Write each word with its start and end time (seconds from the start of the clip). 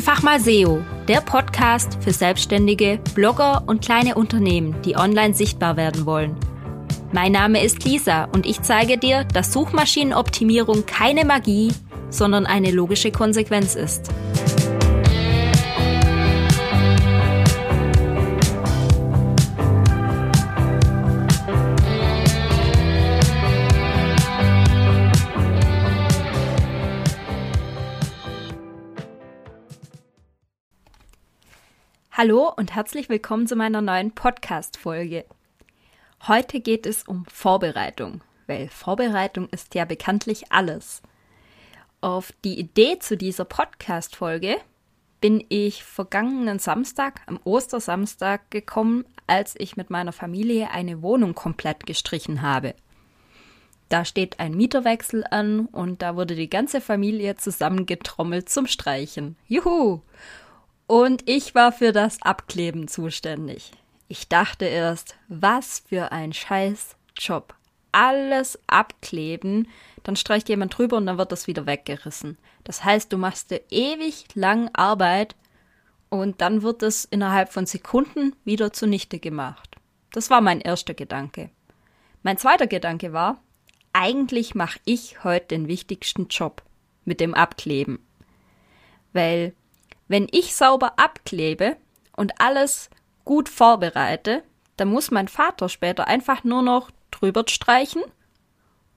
Einfach 0.00 0.22
mal 0.22 0.40
SEO, 0.40 0.82
der 1.08 1.20
Podcast 1.20 1.98
für 2.00 2.14
Selbstständige, 2.14 3.00
Blogger 3.14 3.64
und 3.66 3.84
kleine 3.84 4.14
Unternehmen, 4.14 4.80
die 4.80 4.96
online 4.96 5.34
sichtbar 5.34 5.76
werden 5.76 6.06
wollen. 6.06 6.36
Mein 7.12 7.32
Name 7.32 7.62
ist 7.62 7.84
Lisa 7.84 8.24
und 8.24 8.46
ich 8.46 8.62
zeige 8.62 8.96
dir, 8.96 9.24
dass 9.24 9.52
Suchmaschinenoptimierung 9.52 10.86
keine 10.86 11.26
Magie, 11.26 11.74
sondern 12.08 12.46
eine 12.46 12.70
logische 12.70 13.12
Konsequenz 13.12 13.74
ist. 13.74 14.10
Hallo 32.22 32.52
und 32.54 32.74
herzlich 32.74 33.08
willkommen 33.08 33.46
zu 33.46 33.56
meiner 33.56 33.80
neuen 33.80 34.12
Podcast-Folge. 34.12 35.24
Heute 36.28 36.60
geht 36.60 36.84
es 36.84 37.04
um 37.04 37.24
Vorbereitung, 37.24 38.20
weil 38.46 38.68
Vorbereitung 38.68 39.48
ist 39.48 39.74
ja 39.74 39.86
bekanntlich 39.86 40.52
alles. 40.52 41.00
Auf 42.02 42.34
die 42.44 42.60
Idee 42.60 42.98
zu 42.98 43.16
dieser 43.16 43.46
Podcast-Folge 43.46 44.58
bin 45.22 45.42
ich 45.48 45.82
vergangenen 45.82 46.58
Samstag, 46.58 47.22
am 47.24 47.40
Ostersamstag, 47.44 48.50
gekommen, 48.50 49.06
als 49.26 49.54
ich 49.56 49.78
mit 49.78 49.88
meiner 49.88 50.12
Familie 50.12 50.72
eine 50.72 51.00
Wohnung 51.00 51.34
komplett 51.34 51.86
gestrichen 51.86 52.42
habe. 52.42 52.74
Da 53.88 54.04
steht 54.04 54.40
ein 54.40 54.54
Mieterwechsel 54.54 55.24
an 55.30 55.64
und 55.64 56.02
da 56.02 56.16
wurde 56.16 56.34
die 56.34 56.50
ganze 56.50 56.82
Familie 56.82 57.36
zusammengetrommelt 57.36 58.50
zum 58.50 58.66
Streichen. 58.66 59.36
Juhu! 59.48 60.02
Und 60.90 61.28
ich 61.28 61.54
war 61.54 61.70
für 61.70 61.92
das 61.92 62.20
Abkleben 62.20 62.88
zuständig. 62.88 63.70
Ich 64.08 64.26
dachte 64.26 64.64
erst, 64.64 65.14
was 65.28 65.84
für 65.88 66.10
ein 66.10 66.32
scheiß 66.32 66.96
Job. 67.16 67.54
Alles 67.92 68.58
abkleben, 68.66 69.68
dann 70.02 70.16
streicht 70.16 70.48
jemand 70.48 70.76
drüber 70.76 70.96
und 70.96 71.06
dann 71.06 71.16
wird 71.16 71.30
das 71.30 71.46
wieder 71.46 71.64
weggerissen. 71.64 72.38
Das 72.64 72.82
heißt, 72.84 73.12
du 73.12 73.18
machst 73.18 73.52
dir 73.52 73.60
ewig 73.70 74.24
lang 74.34 74.68
Arbeit 74.72 75.36
und 76.08 76.40
dann 76.40 76.62
wird 76.62 76.82
es 76.82 77.04
innerhalb 77.04 77.52
von 77.52 77.66
Sekunden 77.66 78.34
wieder 78.44 78.72
zunichte 78.72 79.20
gemacht. 79.20 79.76
Das 80.10 80.28
war 80.28 80.40
mein 80.40 80.60
erster 80.60 80.94
Gedanke. 80.94 81.50
Mein 82.24 82.36
zweiter 82.36 82.66
Gedanke 82.66 83.12
war, 83.12 83.40
eigentlich 83.92 84.56
mache 84.56 84.80
ich 84.86 85.22
heute 85.22 85.46
den 85.54 85.68
wichtigsten 85.68 86.26
Job 86.26 86.64
mit 87.04 87.20
dem 87.20 87.32
Abkleben. 87.32 88.00
Weil 89.12 89.54
wenn 90.10 90.26
ich 90.32 90.56
sauber 90.56 90.94
abklebe 90.98 91.76
und 92.16 92.40
alles 92.40 92.90
gut 93.24 93.48
vorbereite, 93.48 94.42
dann 94.76 94.88
muss 94.88 95.12
mein 95.12 95.28
Vater 95.28 95.68
später 95.68 96.08
einfach 96.08 96.42
nur 96.42 96.62
noch 96.62 96.90
drüber 97.12 97.44
streichen 97.46 98.02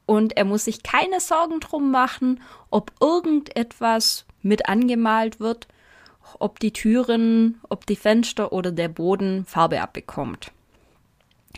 und 0.07 0.35
er 0.37 0.43
muss 0.43 0.65
sich 0.65 0.81
keine 0.81 1.19
Sorgen 1.19 1.59
drum 1.59 1.91
machen, 1.91 2.41
ob 2.71 2.91
irgendetwas 2.99 4.25
mit 4.41 4.67
angemalt 4.67 5.39
wird, 5.39 5.67
ob 6.39 6.59
die 6.59 6.73
Türen, 6.73 7.61
ob 7.69 7.85
die 7.85 7.95
Fenster 7.95 8.51
oder 8.51 8.71
der 8.71 8.87
Boden 8.87 9.45
Farbe 9.45 9.83
abbekommt. 9.83 10.51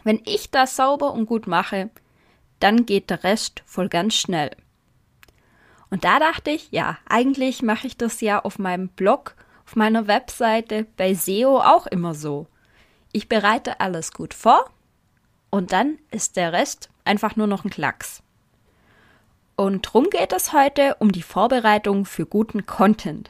Wenn 0.03 0.21
ich 0.25 0.51
das 0.51 0.75
sauber 0.75 1.13
und 1.13 1.27
gut 1.27 1.47
mache, 1.47 1.89
dann 2.59 2.85
geht 2.85 3.09
der 3.09 3.23
Rest 3.23 3.63
voll 3.65 3.87
ganz 3.87 4.15
schnell. 4.15 4.51
Und 5.89 6.03
da 6.03 6.19
dachte 6.19 6.51
ich, 6.51 6.71
ja, 6.71 6.97
eigentlich 7.07 7.61
mache 7.61 7.87
ich 7.87 7.95
das 7.95 8.19
ja 8.19 8.43
auf 8.43 8.59
meinem 8.59 8.89
Blog 8.89 9.37
auf 9.65 9.75
meiner 9.75 10.07
Webseite 10.07 10.85
bei 10.97 11.13
SEO 11.13 11.59
auch 11.59 11.87
immer 11.87 12.13
so. 12.13 12.47
Ich 13.11 13.29
bereite 13.29 13.79
alles 13.79 14.11
gut 14.11 14.33
vor 14.33 14.69
und 15.49 15.71
dann 15.71 15.97
ist 16.11 16.35
der 16.35 16.53
Rest 16.53 16.89
einfach 17.03 17.35
nur 17.35 17.47
noch 17.47 17.63
ein 17.63 17.69
Klacks. 17.69 18.21
Und 19.55 19.81
drum 19.81 20.09
geht 20.09 20.33
es 20.33 20.51
heute 20.51 20.95
um 20.99 21.11
die 21.11 21.21
Vorbereitung 21.21 22.05
für 22.05 22.25
guten 22.25 22.65
Content. 22.65 23.29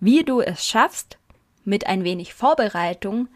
Wie 0.00 0.24
du 0.24 0.40
es 0.40 0.66
schaffst, 0.66 1.18
mit 1.64 1.86
ein 1.86 2.04
wenig 2.04 2.32
Vorbereitung 2.32 3.28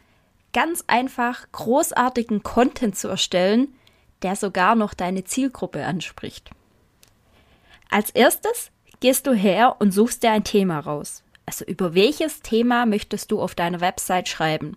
ganz 0.53 0.85
einfach 0.87 1.47
großartigen 1.53 2.43
Content 2.43 2.97
zu 2.97 3.09
erstellen, 3.09 3.75
der 4.23 4.37
sogar 4.37 4.75
noch 4.75 4.95
deine 4.95 5.25
Zielgruppe 5.25 5.85
anspricht. 5.85 6.51
Als 7.91 8.11
erstes 8.11 8.71
gehst 9.01 9.27
du 9.27 9.33
her 9.33 9.77
und 9.79 9.93
suchst 9.93 10.23
dir 10.23 10.33
ein 10.33 10.45
Thema 10.45 10.81
raus. 10.81 11.23
Also 11.51 11.65
über 11.65 11.97
welches 11.97 12.43
Thema 12.43 12.87
möchtest 12.87 13.33
du 13.33 13.41
auf 13.41 13.57
deiner 13.57 13.81
Website 13.81 14.29
schreiben? 14.29 14.77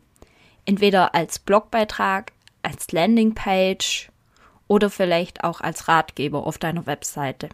Entweder 0.65 1.13
als 1.13 1.37
Blogbeitrag, 1.37 2.31
als 2.63 2.91
Landingpage 2.91 4.09
oder 4.67 4.89
vielleicht 4.89 5.43
auch 5.43 5.61
als 5.61 5.87
Ratgeber 5.87 6.47
auf 6.47 6.57
deiner 6.57 6.87
Webseite. 6.87 7.49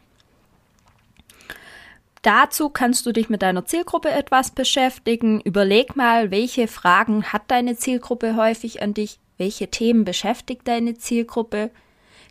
Dazu 2.21 2.69
kannst 2.69 3.05
du 3.05 3.11
dich 3.11 3.27
mit 3.27 3.41
deiner 3.41 3.65
Zielgruppe 3.65 4.09
etwas 4.09 4.51
beschäftigen. 4.51 5.41
Überleg 5.41 5.97
mal, 5.97 6.31
welche 6.31 6.69
Fragen 6.69 7.25
hat 7.25 7.41
deine 7.49 7.75
Zielgruppe 7.75 8.37
häufig 8.37 8.81
an 8.81 8.93
dich? 8.93 9.19
Welche 9.37 9.67
Themen 9.67 10.05
beschäftigt 10.05 10.65
deine 10.65 10.97
Zielgruppe? 10.97 11.71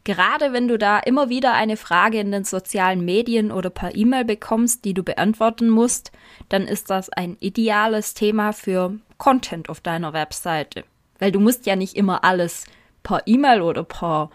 Gerade 0.04 0.53
wenn 0.53 0.69
du 0.69 0.78
da 0.78 0.98
immer 0.98 1.28
wieder 1.28 1.53
eine 1.53 1.76
Frage 1.76 2.20
in 2.20 2.32
den 2.32 2.44
sozialen 2.44 3.04
Medien 3.04 3.53
oder 3.53 3.70
per 3.70 3.94
E-Mail 3.94 4.25
bekommst, 4.25 4.84
die 4.84 4.94
du 4.94 5.03
beantworten 5.03 5.69
musst, 5.69 6.12
dann 6.48 6.66
ist 6.66 6.91
das 6.91 7.10
ein 7.10 7.36
ideales 7.41 8.14
Thema 8.14 8.53
für 8.53 8.94
Content 9.19 9.69
auf 9.69 9.81
deiner 9.81 10.12
Webseite. 10.12 10.84
Weil 11.19 11.32
du 11.32 11.41
musst 11.41 11.66
ja 11.66 11.76
nicht 11.76 11.97
immer 11.97 12.25
alles 12.25 12.64
per 13.03 13.22
E-Mail 13.26 13.62
oder 13.62 13.84
per 13.84 14.31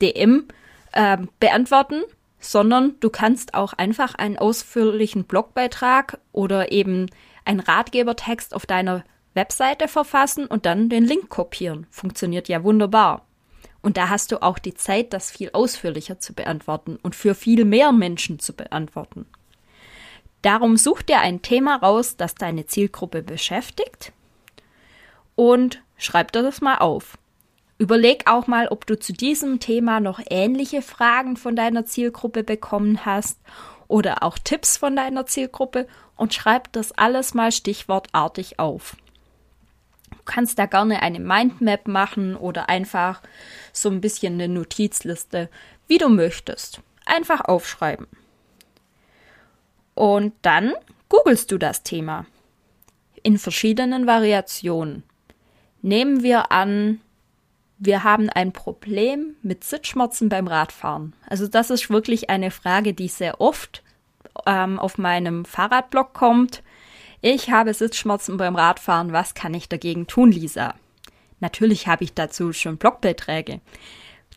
DM 0.00 0.46
äh, 0.92 1.18
beantworten, 1.40 2.02
sondern 2.40 2.94
du 3.00 3.10
kannst 3.10 3.54
auch 3.54 3.72
einfach 3.72 4.14
einen 4.14 4.38
ausführlichen 4.38 5.24
Blogbeitrag 5.24 6.18
oder 6.32 6.72
eben 6.72 7.06
einen 7.44 7.60
Ratgebertext 7.60 8.54
auf 8.54 8.66
deiner 8.66 9.04
Webseite 9.34 9.88
verfassen 9.88 10.46
und 10.46 10.66
dann 10.66 10.88
den 10.88 11.04
Link 11.04 11.28
kopieren. 11.28 11.86
Funktioniert 11.90 12.48
ja 12.48 12.62
wunderbar. 12.62 13.27
Und 13.80 13.96
da 13.96 14.08
hast 14.08 14.32
du 14.32 14.42
auch 14.42 14.58
die 14.58 14.74
Zeit, 14.74 15.12
das 15.12 15.30
viel 15.30 15.50
ausführlicher 15.52 16.18
zu 16.18 16.32
beantworten 16.34 16.98
und 17.02 17.14
für 17.14 17.34
viel 17.34 17.64
mehr 17.64 17.92
Menschen 17.92 18.38
zu 18.38 18.52
beantworten. 18.52 19.26
Darum 20.42 20.76
such 20.76 21.02
dir 21.02 21.20
ein 21.20 21.42
Thema 21.42 21.76
raus, 21.76 22.16
das 22.16 22.34
deine 22.34 22.66
Zielgruppe 22.66 23.22
beschäftigt 23.22 24.12
und 25.34 25.82
schreib 25.96 26.32
dir 26.32 26.42
das 26.42 26.60
mal 26.60 26.78
auf. 26.78 27.18
Überleg 27.78 28.28
auch 28.28 28.46
mal, 28.48 28.68
ob 28.68 28.86
du 28.86 28.98
zu 28.98 29.12
diesem 29.12 29.60
Thema 29.60 30.00
noch 30.00 30.20
ähnliche 30.30 30.82
Fragen 30.82 31.36
von 31.36 31.54
deiner 31.54 31.86
Zielgruppe 31.86 32.42
bekommen 32.42 33.04
hast 33.04 33.38
oder 33.86 34.22
auch 34.22 34.38
Tipps 34.38 34.76
von 34.76 34.96
deiner 34.96 35.26
Zielgruppe 35.26 35.86
und 36.16 36.34
schreib 36.34 36.72
das 36.72 36.92
alles 36.92 37.34
mal 37.34 37.52
stichwortartig 37.52 38.58
auf 38.58 38.96
kannst 40.28 40.60
da 40.60 40.66
gerne 40.66 41.02
eine 41.02 41.18
Mindmap 41.18 41.88
machen 41.88 42.36
oder 42.36 42.68
einfach 42.68 43.22
so 43.72 43.88
ein 43.88 44.00
bisschen 44.00 44.34
eine 44.34 44.48
Notizliste, 44.48 45.48
wie 45.88 45.98
du 45.98 46.08
möchtest. 46.08 46.80
Einfach 47.04 47.40
aufschreiben. 47.40 48.06
Und 49.94 50.34
dann 50.42 50.74
googelst 51.08 51.50
du 51.50 51.58
das 51.58 51.82
Thema 51.82 52.26
in 53.24 53.38
verschiedenen 53.38 54.06
Variationen. 54.06 55.02
Nehmen 55.82 56.22
wir 56.22 56.52
an, 56.52 57.00
wir 57.78 58.04
haben 58.04 58.28
ein 58.30 58.52
Problem 58.52 59.36
mit 59.42 59.64
Sitzschmerzen 59.64 60.28
beim 60.28 60.46
Radfahren. 60.46 61.14
Also 61.26 61.46
das 61.46 61.70
ist 61.70 61.90
wirklich 61.90 62.30
eine 62.30 62.50
Frage, 62.50 62.94
die 62.94 63.08
sehr 63.08 63.40
oft 63.40 63.82
ähm, 64.46 64.78
auf 64.78 64.98
meinem 64.98 65.44
Fahrradblog 65.44 66.12
kommt. 66.12 66.62
Ich 67.20 67.50
habe 67.50 67.74
Sitzschmerzen 67.74 68.36
beim 68.36 68.54
Radfahren. 68.54 69.12
Was 69.12 69.34
kann 69.34 69.54
ich 69.54 69.68
dagegen 69.68 70.06
tun, 70.06 70.30
Lisa? 70.30 70.74
Natürlich 71.40 71.88
habe 71.88 72.04
ich 72.04 72.14
dazu 72.14 72.52
schon 72.52 72.76
Blogbeiträge. 72.76 73.60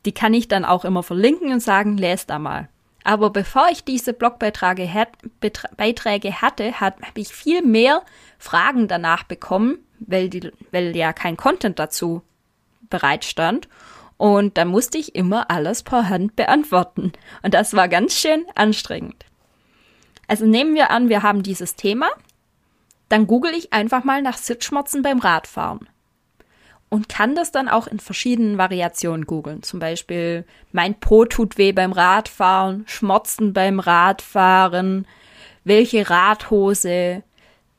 Die 0.05 0.11
kann 0.11 0.33
ich 0.33 0.47
dann 0.47 0.65
auch 0.65 0.83
immer 0.83 1.03
verlinken 1.03 1.51
und 1.51 1.59
sagen, 1.59 1.97
lest 1.97 2.29
da 2.31 2.39
mal. 2.39 2.69
Aber 3.03 3.29
bevor 3.29 3.67
ich 3.71 3.83
diese 3.83 4.13
Blogbeiträge 4.13 4.91
hat, 4.91 5.09
Beiträge 5.77 6.41
hatte, 6.41 6.79
habe 6.79 6.97
ich 7.15 7.29
viel 7.29 7.63
mehr 7.63 8.03
Fragen 8.37 8.87
danach 8.87 9.23
bekommen, 9.23 9.79
weil, 9.99 10.29
die, 10.29 10.51
weil 10.71 10.95
ja 10.95 11.13
kein 11.13 11.37
Content 11.37 11.79
dazu 11.79 12.21
bereitstand. 12.89 13.67
Und 14.17 14.57
da 14.57 14.65
musste 14.65 14.99
ich 14.99 15.15
immer 15.15 15.49
alles 15.49 15.81
per 15.81 16.09
Hand 16.09 16.35
beantworten. 16.35 17.11
Und 17.41 17.53
das 17.55 17.75
war 17.75 17.87
ganz 17.87 18.15
schön 18.15 18.45
anstrengend. 18.53 19.25
Also 20.27 20.45
nehmen 20.45 20.75
wir 20.75 20.91
an, 20.91 21.09
wir 21.09 21.23
haben 21.23 21.41
dieses 21.41 21.75
Thema 21.75 22.07
dann 23.11 23.27
google 23.27 23.53
ich 23.53 23.73
einfach 23.73 24.05
mal 24.05 24.21
nach 24.21 24.37
Sitzschmerzen 24.37 25.01
beim 25.01 25.19
Radfahren. 25.19 25.89
Und 26.87 27.09
kann 27.09 27.35
das 27.35 27.51
dann 27.51 27.67
auch 27.67 27.87
in 27.87 27.99
verschiedenen 27.99 28.57
Variationen 28.57 29.25
googeln. 29.25 29.63
Zum 29.63 29.79
Beispiel, 29.79 30.45
mein 30.71 30.99
Po 30.99 31.25
tut 31.25 31.57
weh 31.57 31.73
beim 31.73 31.91
Radfahren, 31.91 32.83
Schmerzen 32.87 33.53
beim 33.53 33.79
Radfahren, 33.79 35.07
welche 35.63 36.09
Radhose, 36.09 37.23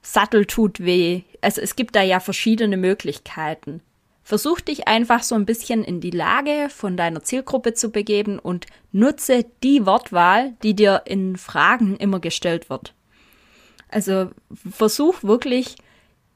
Sattel 0.02 0.46
tut 0.46 0.80
weh. 0.80 1.22
Also 1.40 1.60
es 1.60 1.76
gibt 1.76 1.96
da 1.96 2.02
ja 2.02 2.20
verschiedene 2.20 2.76
Möglichkeiten. 2.76 3.80
Versuch 4.22 4.60
dich 4.60 4.86
einfach 4.86 5.22
so 5.22 5.34
ein 5.34 5.46
bisschen 5.46 5.82
in 5.82 6.00
die 6.00 6.10
Lage 6.10 6.68
von 6.68 6.96
deiner 6.96 7.22
Zielgruppe 7.22 7.74
zu 7.74 7.90
begeben 7.90 8.38
und 8.38 8.66
nutze 8.92 9.46
die 9.62 9.86
Wortwahl, 9.86 10.54
die 10.62 10.74
dir 10.74 11.02
in 11.06 11.36
Fragen 11.36 11.96
immer 11.96 12.20
gestellt 12.20 12.70
wird. 12.70 12.94
Also 13.92 14.30
versuch 14.70 15.22
wirklich 15.22 15.76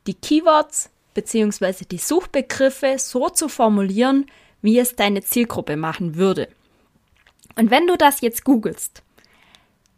die 0.07 0.15
Keywords 0.15 0.91
bzw. 1.15 1.85
die 1.91 1.99
Suchbegriffe 1.99 2.97
so 2.99 3.29
zu 3.31 3.49
formulieren, 3.49 4.27
wie 4.63 4.79
es 4.79 4.95
deine 4.95 5.23
Zielgruppe 5.23 5.77
machen 5.77 6.17
würde. 6.17 6.49
Und 7.57 7.71
wenn 7.71 7.87
du 7.87 7.97
das 7.97 8.21
jetzt 8.21 8.45
googelst, 8.45 9.03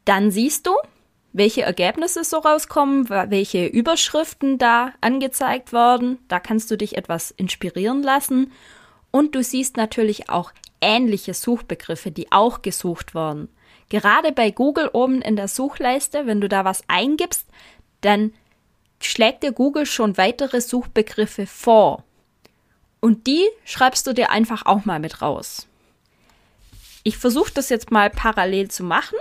dann 0.05 0.31
siehst 0.31 0.67
du, 0.67 0.73
welche 1.33 1.63
Ergebnisse 1.63 2.25
so 2.25 2.39
rauskommen, 2.39 3.11
welche 3.11 3.67
Überschriften 3.67 4.59
da 4.59 4.93
angezeigt 5.01 5.73
werden. 5.73 6.19
Da 6.29 6.41
kannst 6.41 6.71
du 6.71 6.77
dich 6.77 6.97
etwas 6.97 7.33
inspirieren 7.33 8.03
lassen. 8.03 8.53
Und 9.11 9.35
du 9.35 9.43
siehst 9.43 9.77
natürlich 9.77 10.31
auch 10.31 10.53
ähnliche 10.81 11.35
Suchbegriffe, 11.35 12.11
die 12.11 12.31
auch 12.33 12.63
gesucht 12.63 13.15
werden. 13.15 13.49
Gerade 13.89 14.33
bei 14.33 14.51
Google 14.51 14.91
oben 14.93 15.23
in 15.23 15.37
der 15.37 15.49
Suchleiste, 15.49 16.27
wenn 16.27 16.41
du 16.41 16.49
da 16.49 16.65
was 16.65 16.83
eingibst, 16.89 17.47
dann 18.01 18.33
schlägt 19.01 19.43
dir 19.43 19.53
Google 19.53 19.87
schon 19.87 20.17
weitere 20.17 20.61
Suchbegriffe 20.61 21.47
vor. 21.47 22.05
Und 23.01 23.27
die 23.27 23.47
schreibst 23.65 24.07
du 24.07 24.13
dir 24.13 24.31
einfach 24.31 24.67
auch 24.67 24.85
mal 24.85 24.99
mit 24.99 25.23
raus. 25.23 25.67
Ich 27.05 27.17
versuche 27.17 27.53
das 27.55 27.69
jetzt 27.69 27.91
mal 27.91 28.11
parallel 28.11 28.71
zu 28.71 28.83
machen. 28.83 29.19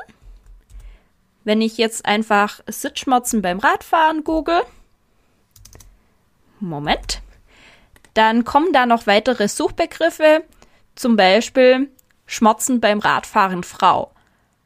Wenn 1.44 1.62
ich 1.62 1.78
jetzt 1.78 2.06
einfach 2.06 2.60
Sitzschmerzen 2.68 3.42
beim 3.42 3.60
Radfahren 3.60 4.24
google, 4.24 4.64
Moment, 6.60 7.22
dann 8.16 8.44
kommen 8.44 8.74
da 8.74 8.86
noch 8.86 9.06
weitere 9.06 9.48
Suchbegriffe, 9.48 10.44
zum 10.96 11.16
Beispiel 11.16 11.92
Schmerzen 12.26 12.82
beim 12.82 13.00
Radfahren 13.00 13.64
Frau, 13.64 14.12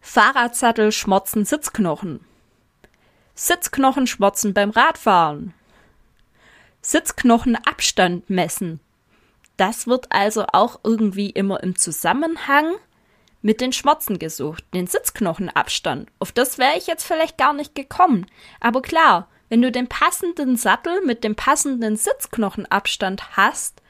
Fahrradsattel 0.03 0.91
schmerzen 0.91 1.45
Sitzknochen, 1.45 2.25
Sitzknochen 3.35 4.07
schmerzen 4.07 4.53
beim 4.53 4.71
Radfahren, 4.71 5.53
Sitzknochenabstand 6.81 8.29
messen. 8.29 8.79
Das 9.57 9.85
wird 9.85 10.07
also 10.11 10.47
auch 10.51 10.79
irgendwie 10.83 11.29
immer 11.29 11.61
im 11.61 11.77
Zusammenhang 11.77 12.73
mit 13.43 13.61
den 13.61 13.71
Schmerzen 13.71 14.17
gesucht, 14.17 14.63
den 14.73 14.87
Sitzknochenabstand. 14.87 16.09
Auf 16.19 16.31
das 16.31 16.57
wäre 16.57 16.77
ich 16.77 16.87
jetzt 16.87 17.05
vielleicht 17.05 17.37
gar 17.37 17.53
nicht 17.53 17.75
gekommen. 17.75 18.25
Aber 18.59 18.81
klar, 18.81 19.29
wenn 19.49 19.61
du 19.61 19.71
den 19.71 19.87
passenden 19.87 20.57
Sattel 20.57 21.05
mit 21.05 21.23
dem 21.23 21.35
passenden 21.35 21.95
Sitzknochenabstand 21.95 23.37
hast, 23.37 23.81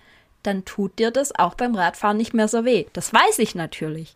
dann 0.44 0.66
tut 0.66 1.00
dir 1.00 1.10
das 1.10 1.34
auch 1.34 1.56
beim 1.56 1.74
Radfahren 1.74 2.18
nicht 2.18 2.34
mehr 2.34 2.50
so 2.50 2.66
weh. 2.66 2.86
Das 2.94 3.14
weiß 3.14 3.40
ich 3.40 3.56
natürlich. 3.56 4.16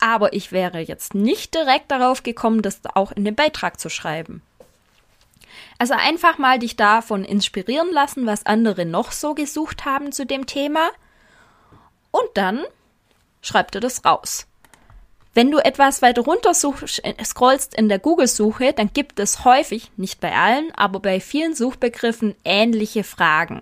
Aber 0.00 0.32
ich 0.32 0.52
wäre 0.52 0.80
jetzt 0.80 1.14
nicht 1.14 1.54
direkt 1.54 1.90
darauf 1.90 2.22
gekommen, 2.22 2.62
das 2.62 2.80
auch 2.94 3.12
in 3.12 3.24
den 3.24 3.34
Beitrag 3.34 3.80
zu 3.80 3.88
schreiben. 3.88 4.42
Also 5.78 5.94
einfach 5.94 6.38
mal 6.38 6.58
dich 6.58 6.76
davon 6.76 7.24
inspirieren 7.24 7.92
lassen, 7.92 8.26
was 8.26 8.46
andere 8.46 8.84
noch 8.84 9.12
so 9.12 9.34
gesucht 9.34 9.84
haben 9.84 10.12
zu 10.12 10.26
dem 10.26 10.46
Thema. 10.46 10.90
Und 12.10 12.28
dann 12.34 12.64
schreib 13.42 13.72
dir 13.72 13.80
das 13.80 14.04
raus. 14.04 14.46
Wenn 15.34 15.50
du 15.50 15.58
etwas 15.58 16.00
weiter 16.00 16.22
runter 16.22 16.54
scrollst 16.54 17.74
in 17.74 17.88
der 17.88 17.98
Google-Suche, 17.98 18.72
dann 18.72 18.92
gibt 18.92 19.18
es 19.18 19.44
häufig, 19.44 19.90
nicht 19.96 20.20
bei 20.20 20.32
allen, 20.32 20.72
aber 20.76 21.00
bei 21.00 21.18
vielen 21.18 21.56
Suchbegriffen 21.56 22.36
ähnliche 22.44 23.02
Fragen. 23.02 23.60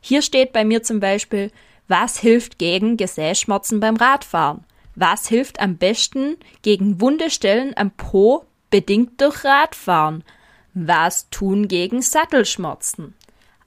Hier 0.00 0.22
steht 0.22 0.52
bei 0.52 0.64
mir 0.64 0.84
zum 0.84 1.00
Beispiel, 1.00 1.50
was 1.88 2.18
hilft 2.18 2.58
gegen 2.58 2.96
Gesäßschmerzen 2.96 3.80
beim 3.80 3.96
Radfahren? 3.96 4.64
Was 4.96 5.28
hilft 5.28 5.60
am 5.60 5.76
besten 5.76 6.38
gegen 6.62 7.00
wunde 7.00 7.30
Stellen 7.30 7.76
am 7.76 7.90
Po 7.90 8.46
bedingt 8.70 9.20
durch 9.20 9.44
Radfahren? 9.44 10.24
Was 10.72 11.28
tun 11.28 11.68
gegen 11.68 12.00
Sattelschmerzen? 12.00 13.14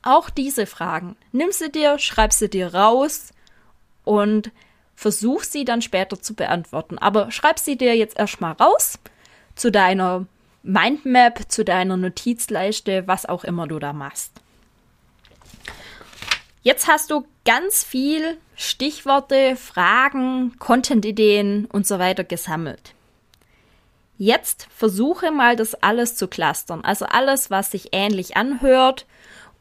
Auch 0.01 0.31
diese 0.31 0.65
Fragen. 0.65 1.15
Nimm 1.31 1.51
sie 1.51 1.71
dir, 1.71 1.99
schreib 1.99 2.33
sie 2.33 2.49
dir 2.49 2.73
raus 2.73 3.31
und 4.03 4.51
versuch 4.95 5.43
sie 5.43 5.65
dann 5.65 5.83
später 5.83 6.19
zu 6.19 6.33
beantworten. 6.33 6.97
Aber 6.97 7.31
schreib 7.31 7.59
sie 7.59 7.77
dir 7.77 7.95
jetzt 7.95 8.17
erstmal 8.17 8.53
raus 8.53 8.97
zu 9.55 9.71
deiner 9.71 10.25
Mindmap, 10.63 11.51
zu 11.51 11.63
deiner 11.63 11.95
Notizleiste, 11.95 13.07
was 13.07 13.27
auch 13.27 13.43
immer 13.43 13.67
du 13.67 13.77
da 13.77 13.93
machst. 13.93 14.31
Jetzt 16.61 16.87
hast 16.87 17.11
du 17.11 17.25
ganz 17.45 17.83
viel 17.83 18.37
Stichworte, 18.55 19.55
Fragen, 19.55 20.57
Content-Ideen 20.59 21.65
und 21.65 21.87
so 21.87 21.99
weiter 21.99 22.25
gesammelt. 22.25 22.93
Jetzt 24.17 24.67
versuche 24.75 25.31
mal 25.31 25.55
das 25.55 25.75
alles 25.75 26.15
zu 26.15 26.27
clustern. 26.27 26.83
Also 26.83 27.05
alles, 27.05 27.49
was 27.49 27.71
sich 27.71 27.89
ähnlich 27.93 28.35
anhört 28.35 29.05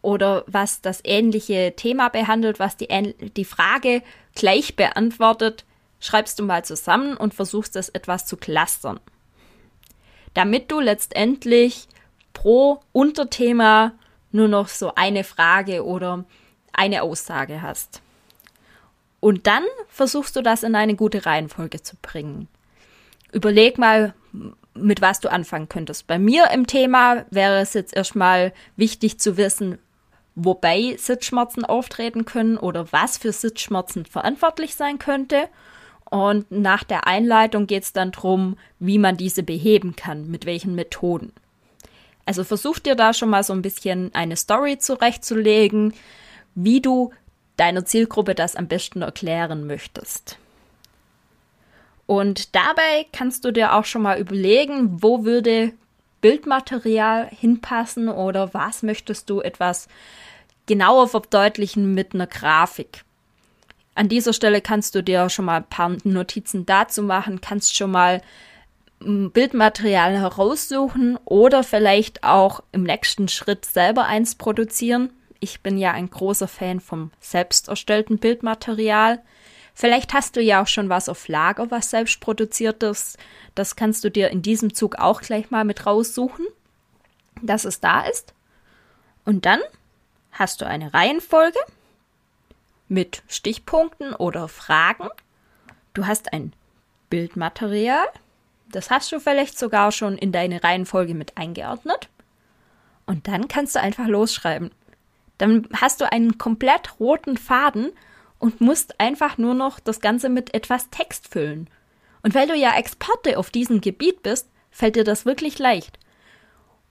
oder 0.02 0.42
was 0.48 0.80
das 0.80 1.00
ähnliche 1.04 1.74
Thema 1.76 2.08
behandelt, 2.08 2.58
was 2.58 2.76
die, 2.76 2.88
die 3.36 3.44
Frage 3.44 4.02
gleich 4.34 4.74
beantwortet, 4.74 5.64
schreibst 6.00 6.40
du 6.40 6.44
mal 6.44 6.64
zusammen 6.64 7.16
und 7.16 7.34
versuchst 7.34 7.76
es 7.76 7.88
etwas 7.88 8.26
zu 8.26 8.36
clustern. 8.36 8.98
Damit 10.34 10.72
du 10.72 10.80
letztendlich 10.80 11.86
pro 12.32 12.80
Unterthema 12.92 13.92
nur 14.32 14.48
noch 14.48 14.66
so 14.66 14.92
eine 14.96 15.22
Frage 15.22 15.84
oder 15.84 16.24
eine 16.78 17.02
Aussage 17.02 17.60
hast. 17.60 18.00
Und 19.20 19.46
dann 19.46 19.64
versuchst 19.88 20.36
du 20.36 20.42
das 20.42 20.62
in 20.62 20.74
eine 20.74 20.94
gute 20.94 21.26
Reihenfolge 21.26 21.82
zu 21.82 21.96
bringen. 22.00 22.48
Überleg 23.32 23.76
mal, 23.76 24.14
mit 24.74 25.00
was 25.00 25.20
du 25.20 25.30
anfangen 25.30 25.68
könntest. 25.68 26.06
Bei 26.06 26.18
mir 26.18 26.50
im 26.52 26.66
Thema 26.66 27.24
wäre 27.30 27.58
es 27.58 27.74
jetzt 27.74 27.96
erstmal 27.96 28.52
wichtig 28.76 29.18
zu 29.18 29.36
wissen, 29.36 29.78
wobei 30.36 30.94
Sitzschmerzen 30.96 31.64
auftreten 31.64 32.24
können 32.24 32.56
oder 32.56 32.92
was 32.92 33.18
für 33.18 33.32
Sitzschmerzen 33.32 34.06
verantwortlich 34.06 34.76
sein 34.76 35.00
könnte. 35.00 35.48
Und 36.10 36.50
nach 36.50 36.84
der 36.84 37.06
Einleitung 37.06 37.66
geht 37.66 37.82
es 37.82 37.92
dann 37.92 38.12
darum, 38.12 38.56
wie 38.78 38.98
man 38.98 39.16
diese 39.16 39.42
beheben 39.42 39.96
kann, 39.96 40.30
mit 40.30 40.46
welchen 40.46 40.74
Methoden. 40.74 41.32
Also 42.24 42.44
versuch 42.44 42.78
dir 42.78 42.94
da 42.94 43.12
schon 43.12 43.30
mal 43.30 43.42
so 43.42 43.52
ein 43.52 43.62
bisschen 43.62 44.14
eine 44.14 44.36
Story 44.36 44.78
zurechtzulegen, 44.78 45.92
wie 46.64 46.80
du 46.80 47.12
deiner 47.56 47.84
Zielgruppe 47.84 48.34
das 48.34 48.56
am 48.56 48.66
besten 48.66 49.02
erklären 49.02 49.66
möchtest. 49.66 50.38
Und 52.06 52.54
dabei 52.56 53.06
kannst 53.12 53.44
du 53.44 53.52
dir 53.52 53.74
auch 53.74 53.84
schon 53.84 54.02
mal 54.02 54.18
überlegen, 54.18 55.02
wo 55.02 55.24
würde 55.24 55.72
Bildmaterial 56.20 57.28
hinpassen 57.28 58.08
oder 58.08 58.54
was 58.54 58.82
möchtest 58.82 59.30
du 59.30 59.40
etwas 59.40 59.88
genauer 60.66 61.08
verdeutlichen 61.08 61.94
mit 61.94 62.14
einer 62.14 62.26
Grafik. 62.26 63.04
An 63.94 64.08
dieser 64.08 64.32
Stelle 64.32 64.60
kannst 64.60 64.94
du 64.94 65.02
dir 65.02 65.28
schon 65.28 65.44
mal 65.44 65.58
ein 65.58 65.68
paar 65.68 65.96
Notizen 66.04 66.66
dazu 66.66 67.02
machen, 67.02 67.40
kannst 67.40 67.76
schon 67.76 67.90
mal 67.90 68.22
hm, 69.02 69.30
Bildmaterial 69.30 70.18
heraussuchen 70.18 71.18
oder 71.24 71.62
vielleicht 71.62 72.24
auch 72.24 72.62
im 72.72 72.84
nächsten 72.84 73.28
Schritt 73.28 73.64
selber 73.64 74.06
eins 74.06 74.34
produzieren. 74.34 75.10
Ich 75.40 75.60
bin 75.60 75.78
ja 75.78 75.92
ein 75.92 76.10
großer 76.10 76.48
Fan 76.48 76.80
vom 76.80 77.12
selbst 77.20 77.68
erstellten 77.68 78.18
Bildmaterial. 78.18 79.22
Vielleicht 79.74 80.12
hast 80.12 80.34
du 80.34 80.42
ja 80.42 80.62
auch 80.62 80.66
schon 80.66 80.88
was 80.88 81.08
auf 81.08 81.28
Lager, 81.28 81.70
was 81.70 81.90
selbst 81.90 82.20
produziert 82.20 82.82
ist. 82.82 83.16
Das 83.54 83.76
kannst 83.76 84.02
du 84.02 84.10
dir 84.10 84.30
in 84.30 84.42
diesem 84.42 84.74
Zug 84.74 84.96
auch 84.96 85.20
gleich 85.20 85.50
mal 85.50 85.64
mit 85.64 85.86
raussuchen, 85.86 86.46
dass 87.42 87.64
es 87.64 87.78
da 87.78 88.00
ist. 88.00 88.34
Und 89.24 89.46
dann 89.46 89.60
hast 90.32 90.60
du 90.60 90.66
eine 90.66 90.92
Reihenfolge 90.92 91.58
mit 92.88 93.22
Stichpunkten 93.28 94.14
oder 94.14 94.48
Fragen. 94.48 95.08
Du 95.94 96.06
hast 96.06 96.32
ein 96.32 96.52
Bildmaterial. 97.10 98.06
Das 98.70 98.90
hast 98.90 99.12
du 99.12 99.20
vielleicht 99.20 99.58
sogar 99.58 99.92
schon 99.92 100.18
in 100.18 100.32
deine 100.32 100.62
Reihenfolge 100.64 101.14
mit 101.14 101.36
eingeordnet. 101.36 102.08
Und 103.06 103.28
dann 103.28 103.48
kannst 103.48 103.76
du 103.76 103.80
einfach 103.80 104.06
losschreiben. 104.06 104.70
Dann 105.38 105.68
hast 105.72 106.00
du 106.00 106.10
einen 106.10 106.38
komplett 106.38 106.98
roten 107.00 107.36
Faden 107.36 107.92
und 108.38 108.60
musst 108.60 109.00
einfach 109.00 109.38
nur 109.38 109.54
noch 109.54 109.80
das 109.80 110.00
Ganze 110.00 110.28
mit 110.28 110.54
etwas 110.54 110.90
Text 110.90 111.28
füllen. 111.28 111.68
Und 112.22 112.34
weil 112.34 112.48
du 112.48 112.54
ja 112.54 112.76
Experte 112.76 113.38
auf 113.38 113.50
diesem 113.50 113.80
Gebiet 113.80 114.22
bist, 114.22 114.48
fällt 114.70 114.96
dir 114.96 115.04
das 115.04 115.24
wirklich 115.24 115.58
leicht. 115.58 115.98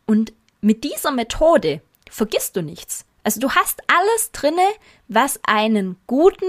Und 0.06 0.34
mit 0.62 0.84
dieser 0.84 1.12
Methode 1.12 1.82
vergisst 2.10 2.56
du 2.56 2.62
nichts. 2.62 3.06
Also 3.24 3.40
du 3.40 3.52
hast 3.52 3.82
alles 3.88 4.32
drinne, 4.32 4.68
was 5.10 5.40
einen 5.44 5.98
guten 6.08 6.46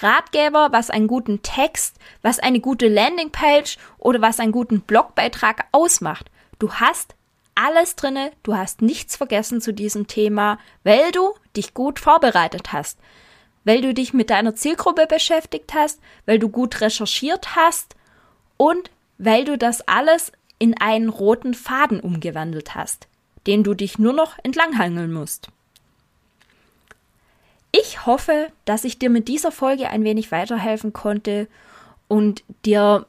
Ratgeber, 0.00 0.68
was 0.70 0.88
einen 0.88 1.08
guten 1.08 1.42
Text, 1.42 1.96
was 2.22 2.38
eine 2.38 2.60
gute 2.60 2.88
Landingpage 2.88 3.76
oder 3.98 4.20
was 4.20 4.38
einen 4.38 4.52
guten 4.52 4.82
Blogbeitrag 4.82 5.66
ausmacht. 5.72 6.30
Du 6.58 6.72
hast 6.72 7.14
alles 7.54 7.96
drinne, 7.96 8.32
du 8.42 8.56
hast 8.56 8.82
nichts 8.82 9.16
vergessen 9.16 9.60
zu 9.60 9.72
diesem 9.72 10.06
Thema, 10.06 10.58
weil 10.84 11.12
du 11.12 11.34
dich 11.56 11.74
gut 11.74 11.98
vorbereitet 11.98 12.72
hast, 12.72 12.98
weil 13.64 13.82
du 13.82 13.92
dich 13.94 14.12
mit 14.14 14.30
deiner 14.30 14.54
Zielgruppe 14.54 15.06
beschäftigt 15.06 15.74
hast, 15.74 16.00
weil 16.26 16.38
du 16.38 16.48
gut 16.48 16.80
recherchiert 16.80 17.56
hast 17.56 17.94
und 18.56 18.90
weil 19.18 19.44
du 19.44 19.58
das 19.58 19.86
alles 19.86 20.32
in 20.58 20.80
einen 20.80 21.08
roten 21.08 21.54
Faden 21.54 22.00
umgewandelt 22.00 22.74
hast, 22.74 23.08
den 23.46 23.64
du 23.64 23.74
dich 23.74 23.98
nur 23.98 24.12
noch 24.12 24.38
entlanghangeln 24.42 25.12
musst. 25.12 25.48
Ich 27.72 28.04
hoffe, 28.06 28.48
dass 28.64 28.84
ich 28.84 28.98
dir 28.98 29.10
mit 29.10 29.28
dieser 29.28 29.52
Folge 29.52 29.88
ein 29.88 30.04
wenig 30.04 30.32
weiterhelfen 30.32 30.92
konnte 30.92 31.46
und 32.08 32.42
dir 32.64 33.06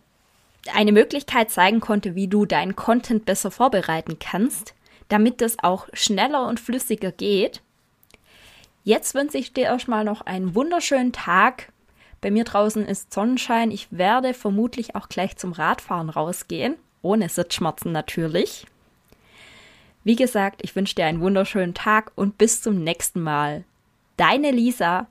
eine 0.73 0.91
Möglichkeit 0.91 1.49
zeigen 1.49 1.79
konnte, 1.79 2.15
wie 2.15 2.27
du 2.27 2.45
deinen 2.45 2.75
Content 2.75 3.25
besser 3.25 3.51
vorbereiten 3.51 4.19
kannst, 4.19 4.73
damit 5.09 5.41
das 5.41 5.57
auch 5.61 5.87
schneller 5.93 6.47
und 6.47 6.59
flüssiger 6.59 7.11
geht. 7.11 7.61
Jetzt 8.83 9.13
wünsche 9.13 9.37
ich 9.37 9.53
dir 9.53 9.65
erstmal 9.65 10.03
noch 10.03 10.21
einen 10.21 10.55
wunderschönen 10.55 11.11
Tag. 11.11 11.71
Bei 12.19 12.31
mir 12.31 12.43
draußen 12.43 12.85
ist 12.85 13.13
Sonnenschein. 13.13 13.71
Ich 13.71 13.87
werde 13.91 14.33
vermutlich 14.33 14.95
auch 14.95 15.09
gleich 15.09 15.37
zum 15.37 15.51
Radfahren 15.51 16.09
rausgehen, 16.09 16.75
ohne 17.01 17.29
Sitzschmerzen 17.29 17.91
natürlich. 17.91 18.65
Wie 20.03 20.15
gesagt, 20.15 20.61
ich 20.63 20.75
wünsche 20.75 20.95
dir 20.95 21.05
einen 21.05 21.21
wunderschönen 21.21 21.75
Tag 21.75 22.11
und 22.15 22.37
bis 22.37 22.61
zum 22.61 22.83
nächsten 22.83 23.21
Mal. 23.21 23.63
Deine 24.17 24.51
Lisa 24.51 25.07